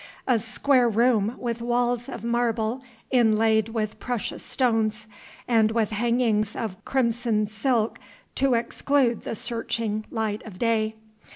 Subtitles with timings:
[0.25, 5.05] A square room with walls of marble inlaid with precious stones,
[5.47, 7.99] and with hangings of crimson silk
[8.33, 10.95] to exclude the searching light of day.